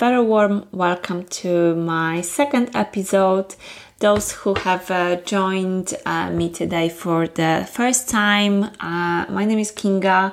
[0.00, 3.54] very warm welcome to my second episode.
[3.98, 9.58] Those who have uh, joined uh, me today for the first time, uh, my name
[9.58, 10.32] is Kinga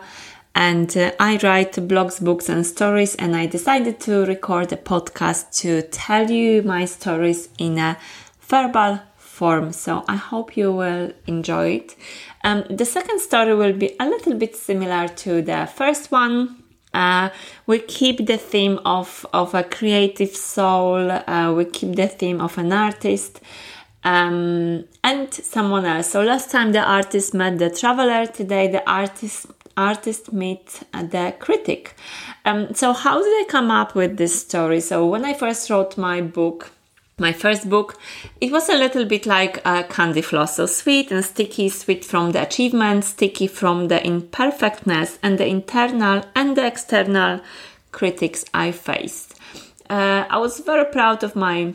[0.56, 3.16] and uh, I write blogs, books, and stories.
[3.16, 7.98] And I decided to record a podcast to tell you my stories in a
[8.40, 9.74] verbal form.
[9.74, 11.96] So I hope you will enjoy it.
[12.46, 16.64] Um, the second story will be a little bit similar to the first one
[16.98, 17.30] uh,
[17.68, 22.58] we keep the theme of, of a creative soul, uh, we keep the theme of
[22.58, 23.40] an artist
[24.04, 26.10] um, and someone else.
[26.10, 29.46] So last time the artist met the traveler, today the artist
[29.78, 31.94] artist meet the critic.
[32.46, 34.82] Um, so how did I come up with this story?
[34.82, 36.72] So when I first wrote my book,
[37.20, 38.00] my first book,
[38.40, 42.32] it was a little bit like a candy floss, so sweet and sticky, sweet from
[42.32, 47.42] the achievement, sticky from the imperfectness and the internal and the external
[47.92, 49.34] critics I faced.
[49.90, 51.74] Uh, I was very proud of my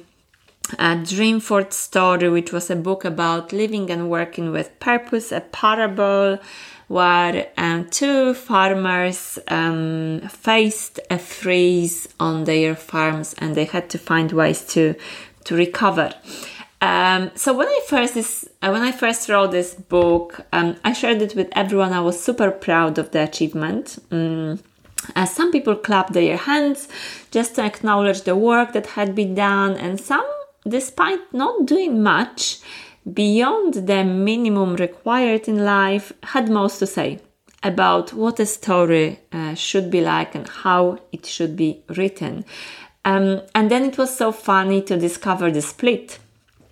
[0.79, 6.39] uh, Dreamford story, which was a book about living and working with purpose, a parable
[6.93, 13.99] where um, two farmers um, faced a freeze on their farms and they had to
[13.99, 14.95] find ways to
[15.45, 16.13] to recover.
[16.81, 20.93] Um, so when I first this, uh, when I first wrote this book, um, I
[20.93, 21.93] shared it with everyone.
[21.93, 23.99] I was super proud of the achievement.
[24.11, 24.59] Um,
[25.15, 26.89] uh, some people clapped their hands
[27.31, 30.27] just to acknowledge the work that had been done, and some,
[30.69, 32.61] despite not doing much
[33.13, 37.21] beyond the minimum required in life, had most to say
[37.63, 42.45] about what a story uh, should be like and how it should be written.
[43.05, 46.19] Um, and then it was so funny to discover the split.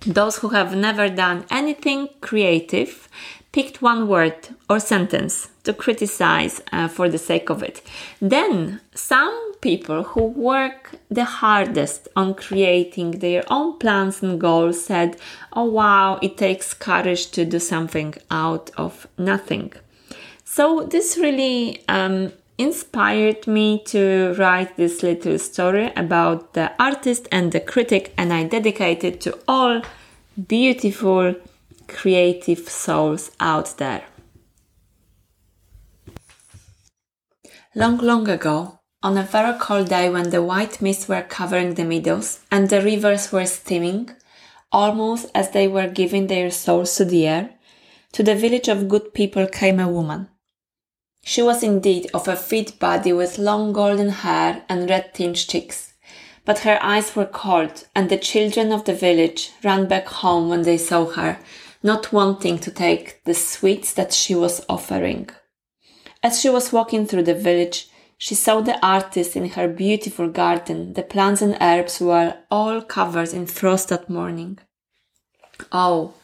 [0.06, 3.08] Those who have never done anything creative
[3.52, 7.82] picked one word or sentence to criticize uh, for the sake of it.
[8.20, 15.16] Then some people who work the hardest on creating their own plans and goals said,
[15.52, 19.72] Oh wow, it takes courage to do something out of nothing.
[20.44, 27.52] So this really um, inspired me to write this little story about the artist and
[27.52, 29.80] the critic, and I dedicate it to all
[30.46, 31.34] beautiful
[31.88, 34.04] creative souls out there.
[37.74, 41.84] Long, long ago, on a very cold day when the white mists were covering the
[41.84, 44.10] meadows and the rivers were steaming,
[44.70, 47.50] almost as they were giving their souls to the air,
[48.12, 50.28] to the village of good people came a woman
[51.22, 55.92] she was indeed of a fit body with long golden hair and red tinged cheeks.
[56.44, 60.62] But her eyes were cold, and the children of the village ran back home when
[60.62, 61.38] they saw her,
[61.82, 65.28] not wanting to take the sweets that she was offering.
[66.22, 67.88] As she was walking through the village,
[68.18, 70.92] she saw the artist in her beautiful garden.
[70.92, 74.58] The plants and herbs were all covered in frost that morning.
[75.72, 76.14] Oh,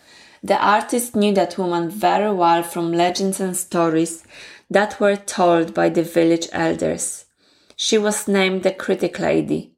[0.43, 4.25] the artist knew that woman very well from legends and stories
[4.71, 7.27] that were told by the village elders.
[7.77, 9.75] She was named the Critic Lady,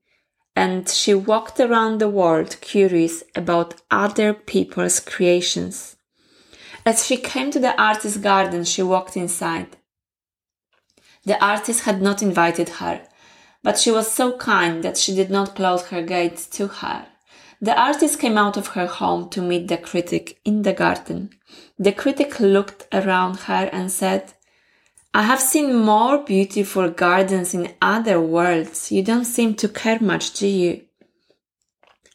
[0.55, 5.97] and she walked around the world curious about other people's creations.
[6.87, 9.77] As she came to the artist's garden, she walked inside.
[11.25, 13.03] The artist had not invited her,
[13.63, 17.07] but she was so kind that she did not close her gates to her.
[17.61, 21.31] The artist came out of her home to meet the critic in the garden.
[21.79, 24.33] The critic looked around her and said,
[25.15, 28.93] I have seen more beautiful gardens in other worlds.
[28.93, 30.83] You don't seem to care much, do you?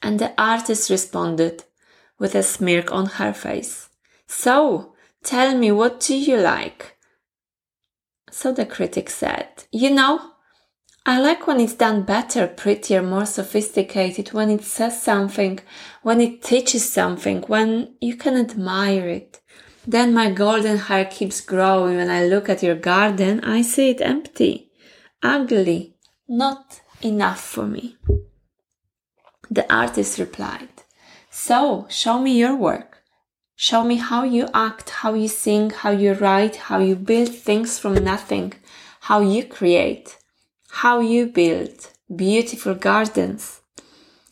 [0.02, 1.64] And the artist responded
[2.20, 3.90] with a smirk on her face.
[4.28, 4.94] So,
[5.24, 6.98] tell me, what do you like?
[8.30, 10.34] So the critic said, You know,
[11.06, 15.60] I like when it's done better, prettier, more sophisticated, when it says something,
[16.02, 19.42] when it teaches something, when you can admire it.
[19.86, 21.98] Then my golden hair keeps growing.
[21.98, 24.72] When I look at your garden, I see it empty,
[25.22, 25.96] ugly,
[26.28, 27.98] not enough for me.
[29.52, 30.70] The artist replied,
[31.30, 33.04] So, show me your work.
[33.56, 37.78] Show me how you act, how you sing, how you write, how you build things
[37.78, 38.54] from nothing,
[39.02, 40.18] how you create,
[40.70, 43.62] how you build beautiful gardens.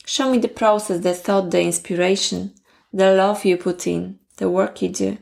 [0.06, 2.54] Show me the process, the thought, the inspiration,
[2.92, 5.18] the love you put in, the work you do.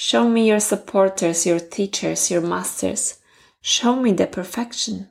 [0.00, 3.18] Show me your supporters, your teachers, your masters.
[3.60, 5.08] Show me the perfection.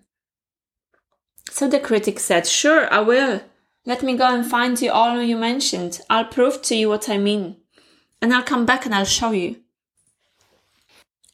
[1.51, 3.41] So the critic said, Sure, I will.
[3.85, 5.99] Let me go and find you all you mentioned.
[6.09, 7.57] I'll prove to you what I mean.
[8.21, 9.57] And I'll come back and I'll show you.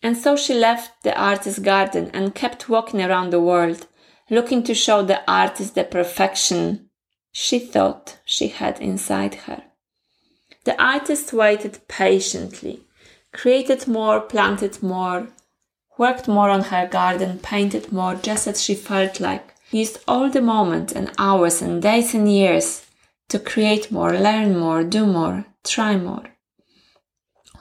[0.01, 3.85] And so she left the artist's garden and kept walking around the world,
[4.31, 6.89] looking to show the artist the perfection
[7.31, 9.61] she thought she had inside her.
[10.63, 12.82] The artist waited patiently,
[13.33, 15.27] created more, planted more,
[15.97, 20.41] worked more on her garden, painted more just as she felt like, used all the
[20.41, 22.85] moments and hours and days and years
[23.29, 26.25] to create more, learn more, do more, try more.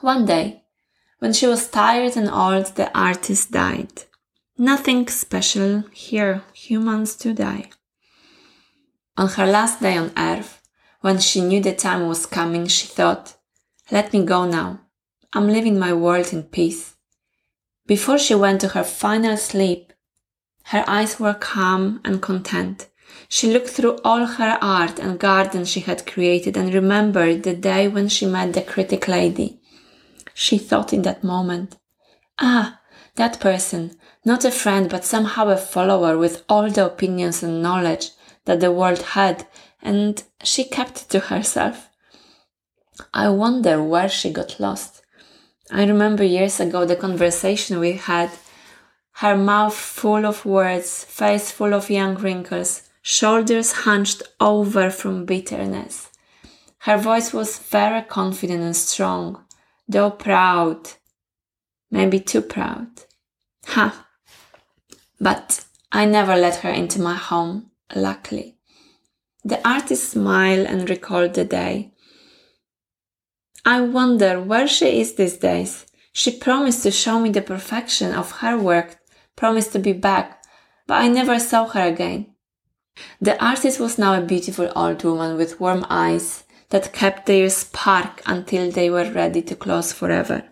[0.01, 0.63] One day,
[1.19, 4.03] when she was tired and old, the artist died.
[4.57, 7.69] Nothing special here, humans do die.
[9.17, 10.61] On her last day on earth,
[11.01, 13.35] when she knew the time was coming, she thought,
[13.91, 14.82] let me go now.
[15.33, 16.95] I'm leaving my world in peace.
[17.87, 19.91] Before she went to her final sleep,
[20.65, 22.87] her eyes were calm and content.
[23.27, 27.87] She looked through all her art and garden she had created and remembered the day
[27.87, 29.59] when she met the critic lady.
[30.33, 31.77] She thought in that moment,
[32.39, 32.79] ah,
[33.15, 38.11] that person, not a friend, but somehow a follower with all the opinions and knowledge
[38.45, 39.47] that the world had,
[39.81, 41.89] and she kept it to herself.
[43.13, 45.02] I wonder where she got lost.
[45.75, 48.29] I remember years ago the conversation we had.
[49.13, 56.11] Her mouth full of words, face full of young wrinkles, shoulders hunched over from bitterness.
[56.79, 59.43] Her voice was very confident and strong,
[59.87, 60.91] though proud.
[61.89, 62.89] Maybe too proud.
[63.67, 64.07] Ha!
[65.19, 68.57] But I never let her into my home, luckily.
[69.43, 71.92] The artist smiled and recalled the day.
[73.65, 75.85] I wonder where she is these days.
[76.11, 78.97] She promised to show me the perfection of her work,
[79.35, 80.43] promised to be back,
[80.85, 82.27] but I never saw her again.
[83.21, 88.21] The artist was now a beautiful old woman with warm eyes that kept their spark
[88.25, 90.43] until they were ready to close forever.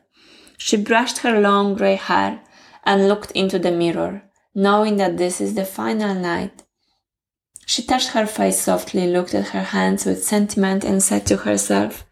[0.58, 2.42] She brushed her long grey hair
[2.84, 4.24] and looked into the mirror,
[4.56, 6.63] knowing that this is the final night.
[7.66, 12.06] She touched her face softly, looked at her hands with sentiment, and said to herself,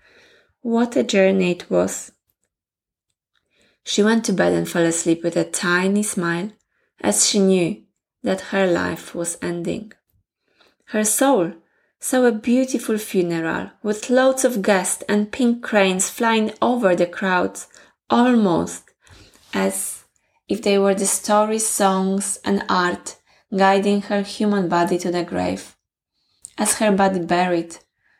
[0.61, 2.11] What a journey it was.
[3.85, 6.51] She went to bed and fell asleep with a tiny smile,
[7.01, 7.83] as she knew
[8.23, 9.93] that her life was ending.
[10.85, 11.53] Her soul
[11.99, 17.67] saw a beautiful funeral with loads of guests and pink cranes flying over the crowds,
[18.09, 18.83] almost
[19.53, 20.03] as
[20.47, 23.15] if they were the stories, songs, and art
[23.55, 25.75] guiding her human body to the grave.
[26.57, 27.77] As her body buried,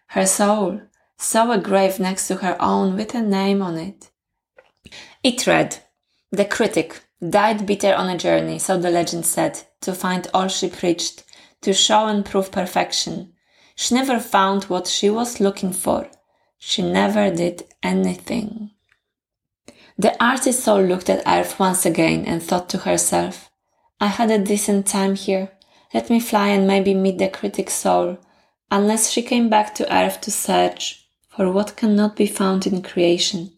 [0.08, 0.82] her soul
[1.20, 4.10] saw a grave next to her own with a name on it.
[5.22, 5.84] It read,
[6.32, 10.70] The critic died bitter on a journey, so the legend said, to find all she
[10.70, 11.26] preached,
[11.62, 13.34] to show and prove perfection.
[13.76, 16.10] She never found what she was looking for.
[16.58, 18.72] She never did anything.
[19.98, 23.52] The artist soul looked at Earth once again and thought to herself,
[24.00, 25.52] I had a decent time here.
[25.94, 28.20] Let me fly and maybe meet the critic's soul,
[28.72, 33.52] unless she came back to Earth to search for what cannot be found in creation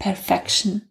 [0.00, 0.88] perfection.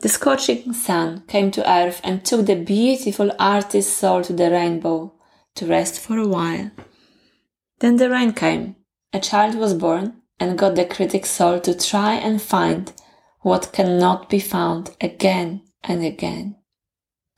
[0.00, 5.14] The scorching sun came to Earth and took the beautiful artist's soul to the rainbow
[5.54, 6.70] to rest for a while.
[7.78, 8.76] Then the rain came.
[9.12, 12.92] A child was born and got the critic's soul to try and find
[13.40, 16.56] what cannot be found again and again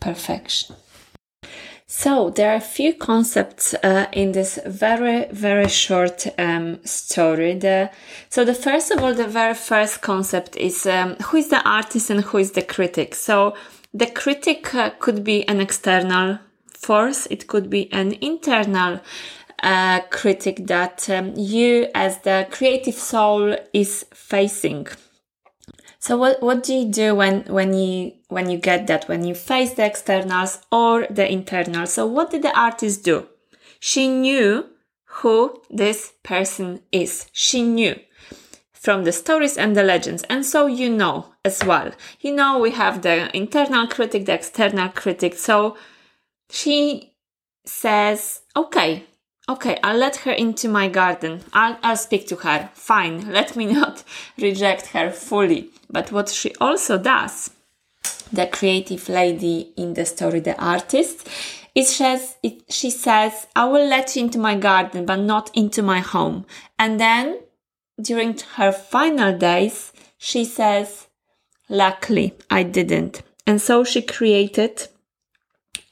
[0.01, 0.77] perfection.
[1.87, 7.55] So there are a few concepts uh, in this very very short um, story.
[7.59, 7.91] The,
[8.31, 12.09] so the first of all, the very first concept is um, who is the artist
[12.09, 13.15] and who is the critic.
[13.15, 13.55] So
[13.93, 17.27] the critic uh, could be an external force.
[17.27, 19.01] It could be an internal
[19.63, 24.87] uh, critic that um, you, as the creative soul, is facing.
[26.07, 29.35] So what, what do you do when, when you, when you get that, when you
[29.35, 31.95] face the externals or the internals?
[31.95, 33.27] So what did the artist do?
[33.81, 34.67] She knew
[35.07, 37.31] who this person is.
[37.33, 37.99] She knew
[38.75, 40.25] from the stories and the legends.
[40.25, 41.91] And so you know as well.
[42.21, 45.37] You know, we have the internal critic, the external critic.
[45.37, 45.75] So
[46.51, 47.15] she
[47.65, 49.05] says, okay,
[49.47, 51.43] Okay, I'll let her into my garden.
[51.53, 52.71] I'll, I'll speak to her.
[52.73, 54.03] Fine, let me not
[54.39, 55.71] reject her fully.
[55.91, 57.51] But what she also does,
[58.33, 61.29] the creative lady in the story, the artist,
[61.83, 66.01] says, it, she says, I will let you into my garden, but not into my
[66.01, 66.47] home.
[66.79, 67.41] And then
[68.01, 71.09] during her final days, she says,
[71.69, 73.23] luckily I didn't.
[73.47, 74.89] And so she created.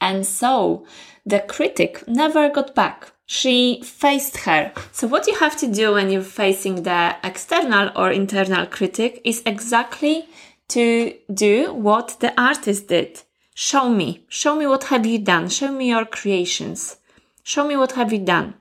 [0.01, 0.87] And so
[1.23, 4.71] the critic never got back she faced her.
[4.91, 9.41] So what you have to do when you're facing the external or internal critic is
[9.43, 10.27] exactly
[10.67, 13.23] to do what the artist did.
[13.55, 14.23] Show me.
[14.29, 15.49] Show me what have you done.
[15.49, 16.97] Show me your creations.
[17.41, 18.53] Show me what have you done.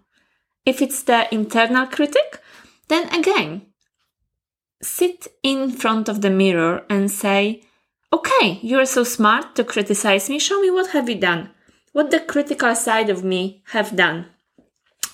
[0.64, 2.40] If it's the internal critic,
[2.88, 3.66] then again,
[4.80, 7.62] sit in front of the mirror and say,
[8.10, 10.38] okay, you're so smart to criticize me.
[10.38, 11.50] Show me what have you done?
[11.92, 14.31] What the critical side of me have done?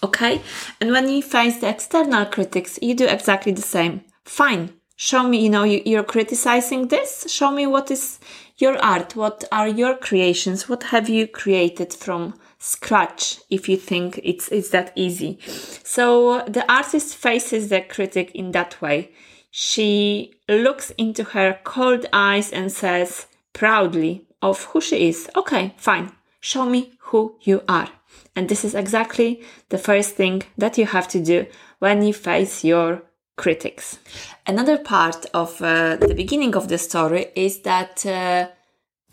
[0.03, 0.43] Okay.
[0.81, 4.03] And when you face the external critics, you do exactly the same.
[4.25, 4.75] Fine.
[4.97, 7.31] Show me, you know, you, you're criticizing this.
[7.31, 8.19] Show me what is
[8.57, 9.15] your art.
[9.15, 10.69] What are your creations?
[10.69, 15.39] What have you created from scratch if you think it's, it's that easy?
[15.85, 19.13] So the artist faces the critic in that way.
[19.51, 25.31] She looks into her cold eyes and says proudly of who she is.
[25.37, 26.13] Okay, fine.
[26.41, 27.89] Show me who you are.
[28.37, 31.47] And this is exactly the first thing that you have to do
[31.79, 33.03] when you face your
[33.37, 33.99] critics.
[34.47, 38.49] Another part of uh, the beginning of the story is that uh,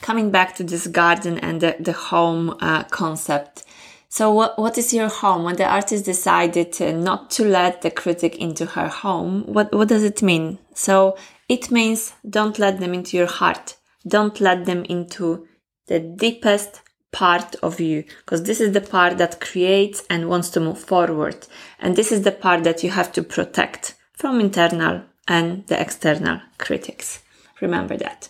[0.01, 3.63] coming back to this garden and the, the home uh, concept.
[4.09, 5.43] So, what, what is your home?
[5.43, 10.03] When the artist decided not to let the critic into her home, what, what does
[10.03, 10.59] it mean?
[10.74, 11.17] So,
[11.50, 13.75] it means don't let them into your heart.
[14.07, 15.47] Don't let them into
[15.88, 16.81] the deepest
[17.15, 21.48] part of you because this is the part that creates and wants to move forward.
[21.79, 26.41] And this is the part that you have to protect from internal and the external
[26.57, 27.24] critics.
[27.62, 28.29] Remember that.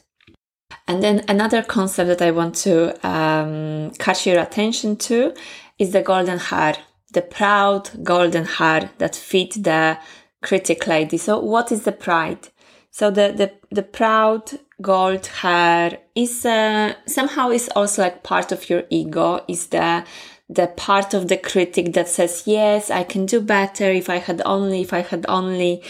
[0.88, 2.76] And then another concept that I want to
[3.08, 5.34] um, catch your attention to
[5.80, 6.76] is the golden hair,
[7.12, 9.98] the proud golden hair that fit the
[10.44, 11.18] critic lady.
[11.18, 12.50] So what is the pride?
[12.92, 18.70] So the, the, the proud gold hair is uh, somehow is also like part of
[18.70, 19.44] your ego.
[19.48, 20.06] Is the
[20.48, 24.44] the part of the critic that says yes i can do better if i had
[24.46, 25.82] only if i had only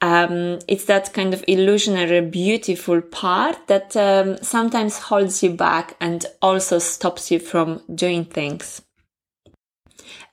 [0.00, 6.24] um, it's that kind of illusionary beautiful part that um, sometimes holds you back and
[6.40, 8.80] also stops you from doing things.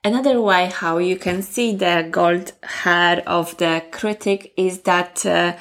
[0.03, 5.55] Another way how you can see the gold hair of the critic is that uh,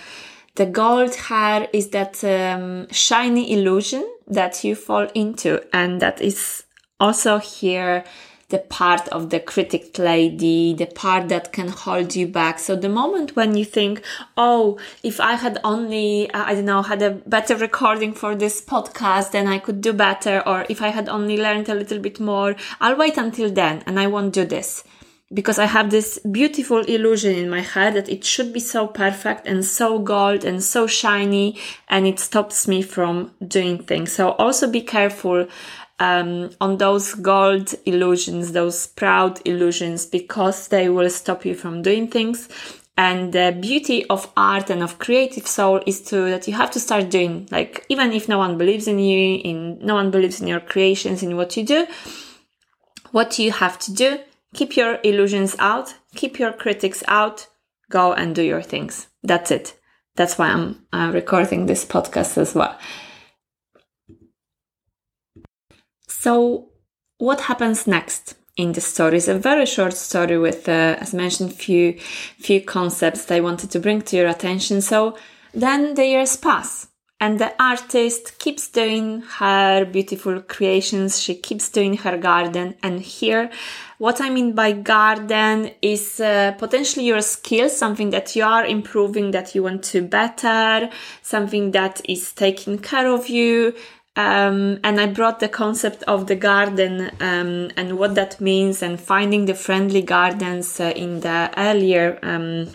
[0.56, 6.64] the gold hair is that um, shiny illusion that you fall into, and that is
[7.00, 8.04] also here
[8.50, 12.58] the part of the critic lady, the part that can hold you back.
[12.58, 14.02] So the moment when you think,
[14.36, 18.60] oh, if I had only, uh, I don't know, had a better recording for this
[18.60, 20.42] podcast, then I could do better.
[20.46, 23.98] Or if I had only learned a little bit more, I'll wait until then and
[23.98, 24.84] I won't do this
[25.34, 29.46] because I have this beautiful illusion in my head that it should be so perfect
[29.46, 34.12] and so gold and so shiny and it stops me from doing things.
[34.12, 35.48] So also be careful
[35.98, 42.08] um, on those gold illusions, those proud illusions, because they will stop you from doing
[42.08, 42.48] things.
[42.96, 46.80] And the beauty of art and of creative soul is to that you have to
[46.80, 47.48] start doing.
[47.50, 51.24] Like even if no one believes in you, in no one believes in your creations,
[51.24, 51.88] in what you do,
[53.10, 54.20] what you have to do
[54.54, 57.48] keep your illusions out, keep your critics out,
[57.90, 59.08] go and do your things.
[59.22, 59.78] That's it.
[60.16, 60.48] That's why
[60.92, 62.78] I'm recording this podcast as well.
[66.08, 66.68] So,
[67.18, 71.52] what happens next in the story is a very short story with, uh, as mentioned,
[71.52, 71.98] few
[72.38, 74.80] few concepts that I wanted to bring to your attention.
[74.80, 75.18] So,
[75.52, 76.88] then the years pass
[77.24, 81.22] and the artist keeps doing her beautiful creations.
[81.22, 82.74] She keeps doing her garden.
[82.82, 83.50] And here
[83.98, 89.30] what i mean by garden is uh, potentially your skill something that you are improving
[89.30, 90.90] that you want to better
[91.22, 93.72] something that is taking care of you.
[94.16, 99.00] Um, and I brought the concept of the garden um, and what that means, and
[99.00, 102.68] finding the friendly gardens uh, in the earlier um,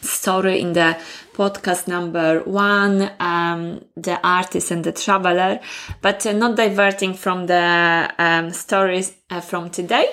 [0.00, 0.96] story in the
[1.36, 5.60] podcast number one, um, The Artist and the Traveler,
[6.00, 10.08] but uh, not diverting from the um, stories uh, from today.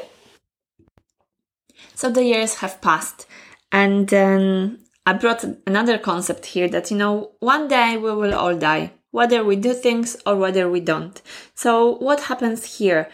[1.96, 3.26] So the years have passed,
[3.72, 8.56] and um, I brought another concept here that, you know, one day we will all
[8.56, 11.22] die, whether we do things or whether we don't.
[11.56, 13.10] So what happens here?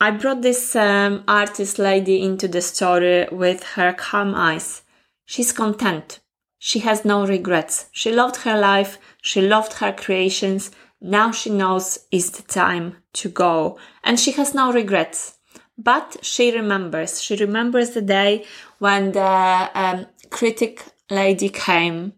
[0.00, 4.82] I brought this um, artist lady into the story with her calm eyes.
[5.24, 6.20] She's content.
[6.58, 7.86] She has no regrets.
[7.92, 8.98] She loved her life.
[9.22, 10.70] She loved her creations.
[11.00, 15.38] Now she knows it's the time to go and she has no regrets.
[15.78, 17.22] But she remembers.
[17.22, 18.46] She remembers the day
[18.78, 22.14] when the um, critic lady came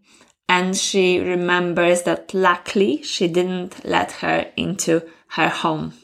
[0.48, 5.94] and she remembers that luckily she didn't let her into her home.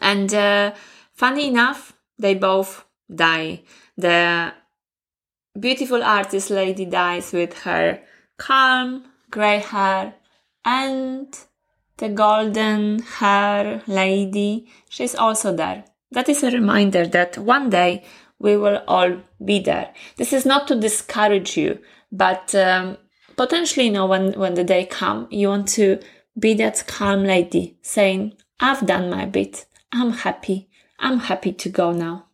[0.00, 0.72] And uh,
[1.12, 2.84] funny enough, they both
[3.14, 3.62] die.
[3.96, 4.52] The
[5.58, 8.00] beautiful artist lady dies with her
[8.36, 10.14] calm grey hair
[10.64, 11.36] and
[11.98, 15.84] the golden hair lady, she's also there.
[16.12, 18.04] That is a reminder that one day
[18.38, 19.92] we will all be there.
[20.16, 21.80] This is not to discourage you,
[22.12, 22.96] but um,
[23.36, 26.00] potentially, you know, when, when the day come, you want to
[26.38, 29.66] be that calm lady saying, I've done my bit.
[29.92, 30.68] I'm happy.
[30.98, 32.27] I'm happy to go now.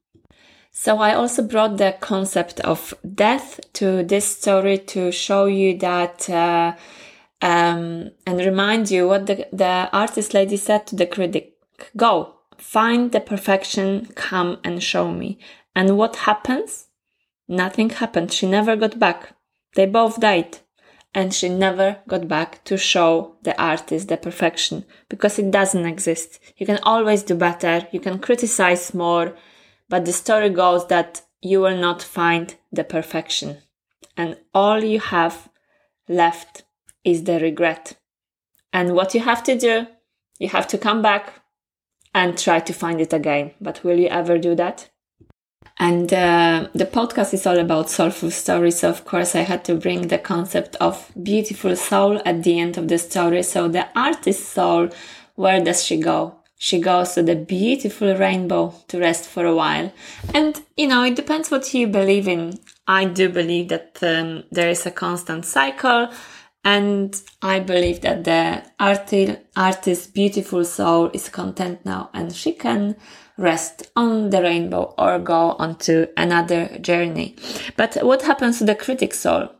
[0.76, 6.28] So I also brought the concept of death to this story to show you that,
[6.28, 6.74] uh,
[7.40, 11.54] um, and remind you what the, the artist lady said to the critic.
[11.96, 15.38] Go, find the perfection, come and show me.
[15.76, 16.88] And what happens?
[17.46, 18.32] Nothing happened.
[18.32, 19.32] She never got back.
[19.76, 20.58] They both died.
[21.14, 26.40] And she never got back to show the artist the perfection because it doesn't exist.
[26.56, 27.86] You can always do better.
[27.92, 29.36] You can criticize more,
[29.94, 33.58] but the story goes that you will not find the perfection.
[34.16, 35.48] And all you have
[36.08, 36.64] left
[37.04, 37.96] is the regret.
[38.72, 39.86] And what you have to do,
[40.40, 41.32] you have to come back
[42.12, 43.52] and try to find it again.
[43.60, 44.90] But will you ever do that?
[45.78, 48.80] And uh, the podcast is all about soulful stories.
[48.80, 52.78] So, of course, I had to bring the concept of beautiful soul at the end
[52.78, 53.44] of the story.
[53.44, 54.88] So, the artist's soul,
[55.36, 56.40] where does she go?
[56.56, 59.92] She goes to the beautiful rainbow to rest for a while.
[60.32, 62.58] And, you know, it depends what you believe in.
[62.86, 66.08] I do believe that um, there is a constant cycle.
[66.64, 72.96] And I believe that the arti- artist's beautiful soul is content now and she can
[73.36, 77.36] rest on the rainbow or go on to another journey.
[77.76, 79.50] But what happens to the critic soul?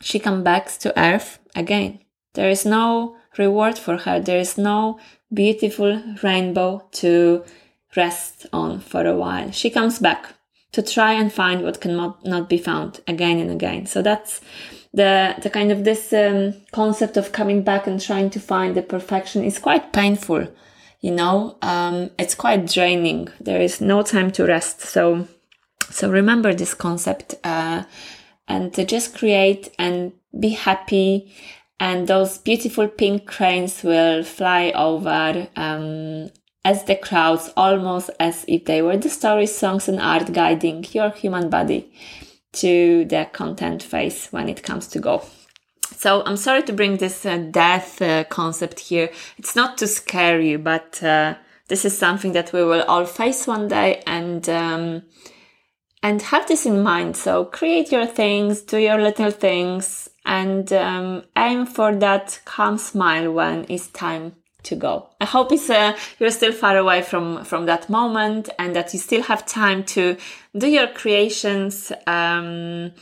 [0.00, 2.00] She comes back to earth again.
[2.34, 4.20] There is no reward for her.
[4.20, 4.98] There is no
[5.32, 7.44] beautiful rainbow to
[7.96, 9.50] rest on for a while.
[9.50, 10.34] She comes back
[10.72, 13.86] to try and find what cannot not be found again and again.
[13.86, 14.40] So that's
[14.94, 18.82] the the kind of this um, concept of coming back and trying to find the
[18.82, 20.48] perfection is quite painful
[21.00, 25.26] you know um, it's quite draining there is no time to rest so
[25.90, 27.82] so remember this concept uh,
[28.48, 31.32] and to just create and be happy
[31.82, 36.30] and those beautiful pink cranes will fly over um,
[36.64, 41.10] as the crowds almost as if they were the stories songs and art guiding your
[41.10, 41.92] human body
[42.52, 45.24] to the content phase when it comes to go
[45.96, 49.10] so I'm sorry to bring this uh, death uh, concept here.
[49.36, 51.34] It's not to scare you, but uh,
[51.68, 55.02] this is something that we will all face one day, and um,
[56.02, 57.16] and have this in mind.
[57.16, 63.32] So create your things, do your little things, and um, aim for that calm smile
[63.32, 65.08] when it's time to go.
[65.20, 69.00] I hope it's uh, you're still far away from from that moment, and that you
[69.00, 70.16] still have time to
[70.56, 71.92] do your creations.
[72.06, 72.92] Um,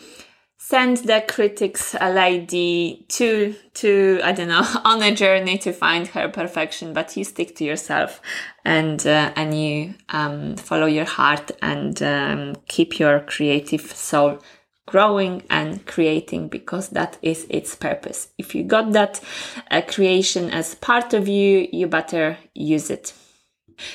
[0.70, 6.06] send the critics a lady to to I don't know on a journey to find
[6.09, 8.20] her perfection, but you stick to yourself
[8.64, 14.38] and uh, and you um, follow your heart and um, keep your creative soul
[14.90, 18.29] growing and creating because that is its purpose.
[18.38, 19.20] If you got that
[19.70, 23.12] uh, creation as part of you, you better use it.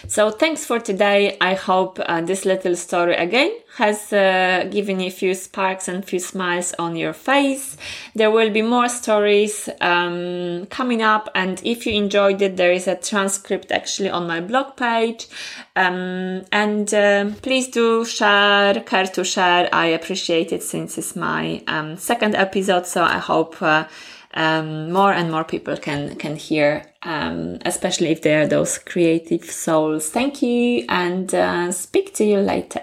[0.08, 1.38] So thanks for today.
[1.42, 6.06] I hope uh, this little story again has uh, given you a few sparks and
[6.06, 7.76] few smiles on your face.
[8.14, 12.88] There will be more stories um, coming up, and if you enjoyed it, there is
[12.88, 15.28] a transcript actually on my blog page.
[15.76, 19.68] Um, and uh, please do share, care to share.
[19.74, 23.62] I appreciate it since it's my um, second episode, so I hope.
[24.36, 29.46] Um, more and more people can can hear, um, especially if they are those creative
[29.46, 30.10] souls.
[30.10, 32.82] Thank you, and uh, speak to you later.